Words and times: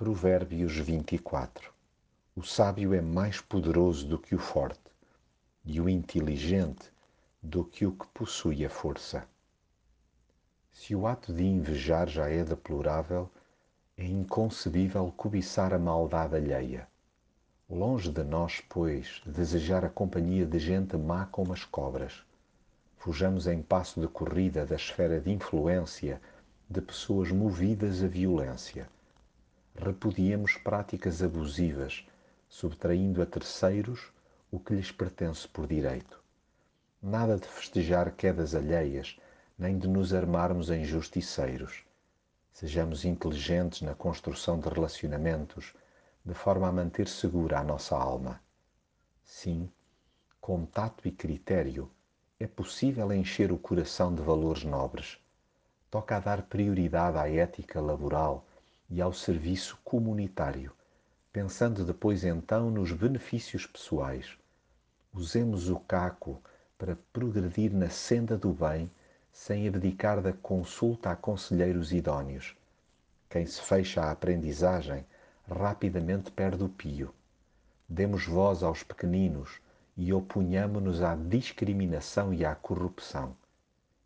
Provérbios 0.00 0.78
24 0.78 1.70
O 2.34 2.42
sábio 2.42 2.94
é 2.94 3.02
mais 3.02 3.38
poderoso 3.38 4.08
do 4.08 4.18
que 4.18 4.34
o 4.34 4.38
forte, 4.38 4.90
e 5.62 5.78
o 5.78 5.90
inteligente 5.90 6.90
do 7.42 7.62
que 7.62 7.84
o 7.84 7.92
que 7.92 8.06
possui 8.06 8.64
a 8.64 8.70
força. 8.70 9.28
Se 10.72 10.96
o 10.96 11.06
ato 11.06 11.34
de 11.34 11.44
invejar 11.44 12.08
já 12.08 12.30
é 12.30 12.42
deplorável, 12.42 13.30
é 13.94 14.06
inconcebível 14.06 15.12
cobiçar 15.14 15.74
a 15.74 15.78
maldade 15.78 16.34
alheia. 16.34 16.88
Longe 17.68 18.10
de 18.10 18.24
nós, 18.24 18.62
pois, 18.70 19.20
desejar 19.26 19.84
a 19.84 19.90
companhia 19.90 20.46
de 20.46 20.58
gente 20.58 20.96
má 20.96 21.26
como 21.26 21.52
as 21.52 21.66
cobras. 21.66 22.24
Fujamos 22.96 23.46
em 23.46 23.60
passo 23.60 24.00
de 24.00 24.08
corrida 24.08 24.64
da 24.64 24.76
esfera 24.76 25.20
de 25.20 25.30
influência 25.30 26.22
de 26.70 26.80
pessoas 26.80 27.30
movidas 27.30 28.02
à 28.02 28.06
violência. 28.06 28.88
Repudiemos 29.74 30.56
práticas 30.56 31.22
abusivas, 31.22 32.06
subtraindo 32.48 33.22
a 33.22 33.26
terceiros 33.26 34.12
o 34.50 34.58
que 34.58 34.74
lhes 34.74 34.90
pertence 34.90 35.46
por 35.46 35.66
direito. 35.66 36.20
Nada 37.00 37.36
de 37.38 37.46
festejar 37.46 38.10
quedas 38.12 38.54
alheias, 38.54 39.18
nem 39.58 39.78
de 39.78 39.88
nos 39.88 40.12
armarmos 40.12 40.70
em 40.70 40.84
justiceiros. 40.84 41.84
Sejamos 42.52 43.04
inteligentes 43.04 43.80
na 43.82 43.94
construção 43.94 44.58
de 44.58 44.68
relacionamentos, 44.68 45.72
de 46.24 46.34
forma 46.34 46.68
a 46.68 46.72
manter 46.72 47.08
segura 47.08 47.58
a 47.58 47.64
nossa 47.64 47.96
alma. 47.96 48.40
Sim, 49.24 49.70
com 50.40 50.66
tato 50.66 51.06
e 51.06 51.12
critério, 51.12 51.90
é 52.38 52.46
possível 52.46 53.12
encher 53.12 53.52
o 53.52 53.58
coração 53.58 54.14
de 54.14 54.20
valores 54.20 54.64
nobres. 54.64 55.18
Toca 55.90 56.16
a 56.16 56.20
dar 56.20 56.42
prioridade 56.42 57.16
à 57.16 57.30
ética 57.30 57.80
laboral 57.80 58.44
e 58.90 59.00
ao 59.00 59.12
serviço 59.12 59.78
comunitário, 59.84 60.72
pensando 61.32 61.84
depois 61.84 62.24
então 62.24 62.70
nos 62.70 62.90
benefícios 62.92 63.66
pessoais. 63.66 64.36
Usemos 65.14 65.68
o 65.68 65.78
caco 65.78 66.42
para 66.76 66.98
progredir 67.12 67.72
na 67.72 67.88
senda 67.88 68.36
do 68.36 68.52
bem 68.52 68.90
sem 69.32 69.68
abdicar 69.68 70.20
da 70.20 70.32
consulta 70.32 71.10
a 71.10 71.16
conselheiros 71.16 71.92
idôneos. 71.92 72.56
Quem 73.28 73.46
se 73.46 73.60
fecha 73.60 74.02
à 74.02 74.10
aprendizagem 74.10 75.04
rapidamente 75.48 76.30
perde 76.30 76.64
o 76.64 76.68
pio. 76.68 77.14
Demos 77.88 78.26
voz 78.26 78.62
aos 78.62 78.82
pequeninos 78.82 79.60
e 79.96 80.12
opunhamo-nos 80.12 81.02
à 81.02 81.14
discriminação 81.14 82.32
e 82.32 82.44
à 82.44 82.54
corrupção. 82.54 83.36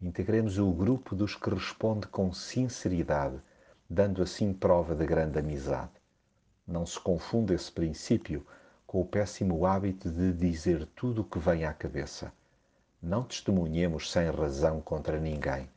Integremos 0.00 0.58
o 0.58 0.70
grupo 0.72 1.14
dos 1.14 1.34
que 1.34 1.48
responde 1.48 2.06
com 2.08 2.32
sinceridade, 2.32 3.40
dando 3.88 4.22
assim 4.22 4.52
prova 4.52 4.94
de 4.94 5.06
grande 5.06 5.38
amizade. 5.38 5.92
Não 6.66 6.84
se 6.84 6.98
confunda 6.98 7.54
esse 7.54 7.70
princípio 7.70 8.44
com 8.86 9.00
o 9.00 9.04
péssimo 9.04 9.64
hábito 9.64 10.10
de 10.10 10.32
dizer 10.32 10.86
tudo 10.96 11.22
o 11.22 11.24
que 11.24 11.38
vem 11.38 11.64
à 11.64 11.72
cabeça. 11.72 12.32
Não 13.02 13.22
testemunhemos 13.22 14.10
sem 14.10 14.28
razão 14.30 14.80
contra 14.80 15.20
ninguém, 15.20 15.68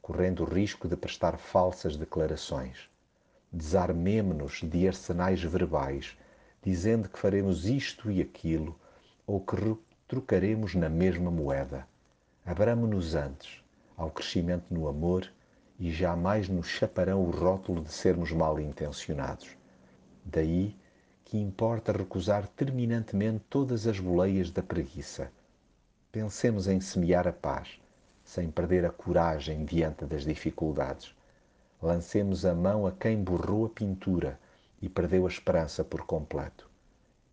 correndo 0.00 0.44
o 0.44 0.46
risco 0.46 0.88
de 0.88 0.96
prestar 0.96 1.36
falsas 1.36 1.96
declarações. 1.96 2.88
Desarmemo-nos 3.52 4.60
de 4.62 4.86
arsenais 4.86 5.42
verbais, 5.42 6.16
dizendo 6.62 7.08
que 7.08 7.18
faremos 7.18 7.66
isto 7.66 8.10
e 8.10 8.22
aquilo, 8.22 8.78
ou 9.26 9.40
que 9.40 9.56
trocaremos 10.08 10.74
na 10.74 10.88
mesma 10.88 11.30
moeda. 11.30 11.86
Abramo-nos 12.46 13.14
antes 13.14 13.62
ao 13.96 14.10
crescimento 14.10 14.72
no 14.72 14.88
amor 14.88 15.30
e 15.80 15.90
jamais 15.90 16.48
nos 16.48 16.68
chaparão 16.68 17.24
o 17.24 17.30
rótulo 17.32 17.82
de 17.82 17.90
sermos 17.90 18.30
mal 18.30 18.60
intencionados. 18.60 19.48
Daí 20.24 20.76
que 21.24 21.36
importa 21.36 21.90
recusar 21.90 22.46
terminantemente 22.46 23.42
todas 23.50 23.88
as 23.88 23.98
boleias 23.98 24.52
da 24.52 24.62
preguiça 24.62 25.32
Pensemos 26.12 26.66
em 26.66 26.80
semear 26.80 27.28
a 27.28 27.32
paz, 27.32 27.80
sem 28.24 28.50
perder 28.50 28.84
a 28.84 28.90
coragem 28.90 29.64
diante 29.64 30.04
das 30.04 30.24
dificuldades. 30.24 31.14
Lancemos 31.80 32.44
a 32.44 32.52
mão 32.52 32.84
a 32.84 32.90
quem 32.90 33.22
borrou 33.22 33.66
a 33.66 33.68
pintura 33.68 34.36
e 34.82 34.88
perdeu 34.88 35.24
a 35.24 35.28
esperança 35.28 35.84
por 35.84 36.04
completo. 36.04 36.68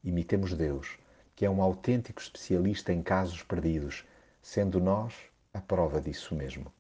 Imitemos 0.03 0.53
Deus, 0.53 0.99
que 1.35 1.43
é 1.43 1.49
um 1.49 1.59
autêntico 1.59 2.21
especialista 2.21 2.93
em 2.93 3.01
casos 3.01 3.41
perdidos, 3.41 4.05
sendo 4.43 4.79
nós 4.79 5.15
a 5.51 5.59
prova 5.59 5.99
disso 5.99 6.35
mesmo. 6.35 6.71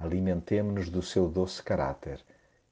Alimentemo-nos 0.00 0.88
do 0.88 1.02
seu 1.02 1.28
doce 1.28 1.62
caráter 1.62 2.24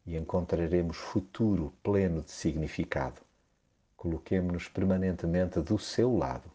e 0.06 0.16
encontraremos 0.16 0.96
futuro 0.96 1.74
pleno 1.82 2.22
de 2.22 2.30
significado. 2.30 3.20
Coloquemo-nos 3.98 4.66
permanentemente 4.66 5.60
do 5.60 5.78
seu 5.78 6.16
lado 6.16 6.50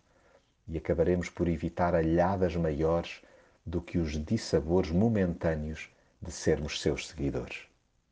e 0.67 0.75
acabaremos 0.75 1.29
por 1.29 1.47
evitar 1.47 1.94
alhadas 1.94 2.56
maiores 2.56 3.22
do 3.63 3.83
que 3.83 4.00
os 4.00 4.13
dissabores 4.25 4.89
momentâneos 4.89 5.91
de 6.19 6.31
sermos 6.31 6.81
seus 6.81 7.07
seguidores. 7.07 7.67